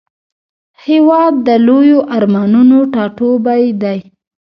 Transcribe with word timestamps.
هېواد 0.85 1.33
د 1.47 1.49
لویو 1.67 1.99
ارمانونو 2.15 2.77
ټاټوبی 2.93 3.63
دی. 3.81 3.97